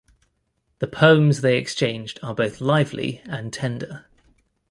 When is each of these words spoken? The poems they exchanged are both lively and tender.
The 0.79 0.87
poems 0.87 1.41
they 1.41 1.59
exchanged 1.59 2.19
are 2.23 2.33
both 2.33 2.59
lively 2.59 3.21
and 3.25 3.53
tender. 3.53 4.07